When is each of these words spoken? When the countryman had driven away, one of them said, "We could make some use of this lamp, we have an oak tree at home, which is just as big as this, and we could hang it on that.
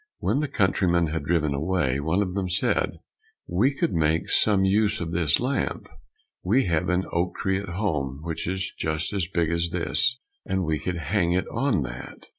When 0.17 0.39
the 0.39 0.47
countryman 0.47 1.09
had 1.13 1.25
driven 1.25 1.53
away, 1.53 1.99
one 1.99 2.23
of 2.23 2.33
them 2.33 2.49
said, 2.49 2.97
"We 3.45 3.69
could 3.71 3.93
make 3.93 4.31
some 4.31 4.65
use 4.65 4.99
of 4.99 5.11
this 5.11 5.39
lamp, 5.39 5.87
we 6.41 6.65
have 6.65 6.89
an 6.89 7.05
oak 7.11 7.35
tree 7.37 7.59
at 7.59 7.69
home, 7.69 8.21
which 8.23 8.47
is 8.47 8.73
just 8.75 9.13
as 9.13 9.27
big 9.27 9.51
as 9.51 9.69
this, 9.69 10.19
and 10.43 10.63
we 10.63 10.79
could 10.79 10.97
hang 10.97 11.33
it 11.33 11.45
on 11.49 11.83
that. 11.83 12.29